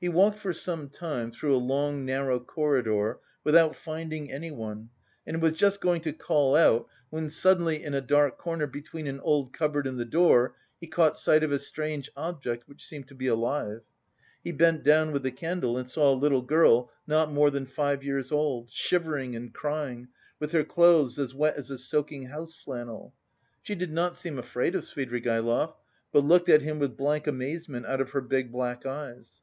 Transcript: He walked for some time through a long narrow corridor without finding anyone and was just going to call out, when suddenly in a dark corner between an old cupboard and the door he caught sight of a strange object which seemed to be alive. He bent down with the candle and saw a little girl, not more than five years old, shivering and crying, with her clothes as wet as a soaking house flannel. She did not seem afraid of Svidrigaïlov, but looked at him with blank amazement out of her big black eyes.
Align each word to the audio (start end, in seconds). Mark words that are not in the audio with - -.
He 0.00 0.08
walked 0.08 0.40
for 0.40 0.52
some 0.52 0.88
time 0.88 1.30
through 1.30 1.54
a 1.54 1.62
long 1.62 2.04
narrow 2.04 2.40
corridor 2.40 3.20
without 3.44 3.76
finding 3.76 4.32
anyone 4.32 4.90
and 5.24 5.40
was 5.40 5.52
just 5.52 5.80
going 5.80 6.00
to 6.00 6.12
call 6.12 6.56
out, 6.56 6.88
when 7.10 7.30
suddenly 7.30 7.84
in 7.84 7.94
a 7.94 8.00
dark 8.00 8.36
corner 8.36 8.66
between 8.66 9.06
an 9.06 9.20
old 9.20 9.52
cupboard 9.52 9.86
and 9.86 10.00
the 10.00 10.04
door 10.04 10.56
he 10.80 10.88
caught 10.88 11.16
sight 11.16 11.44
of 11.44 11.52
a 11.52 11.58
strange 11.60 12.10
object 12.16 12.66
which 12.66 12.84
seemed 12.84 13.06
to 13.06 13.14
be 13.14 13.28
alive. 13.28 13.82
He 14.42 14.50
bent 14.50 14.82
down 14.82 15.12
with 15.12 15.22
the 15.22 15.30
candle 15.30 15.76
and 15.78 15.88
saw 15.88 16.12
a 16.12 16.16
little 16.16 16.42
girl, 16.42 16.90
not 17.06 17.30
more 17.30 17.52
than 17.52 17.64
five 17.64 18.02
years 18.02 18.32
old, 18.32 18.72
shivering 18.72 19.36
and 19.36 19.54
crying, 19.54 20.08
with 20.40 20.50
her 20.50 20.64
clothes 20.64 21.16
as 21.16 21.32
wet 21.32 21.54
as 21.54 21.70
a 21.70 21.78
soaking 21.78 22.24
house 22.26 22.56
flannel. 22.56 23.14
She 23.62 23.76
did 23.76 23.92
not 23.92 24.16
seem 24.16 24.36
afraid 24.36 24.74
of 24.74 24.82
Svidrigaïlov, 24.82 25.74
but 26.10 26.24
looked 26.24 26.48
at 26.48 26.62
him 26.62 26.80
with 26.80 26.96
blank 26.96 27.28
amazement 27.28 27.86
out 27.86 28.00
of 28.00 28.10
her 28.10 28.20
big 28.20 28.50
black 28.50 28.84
eyes. 28.84 29.42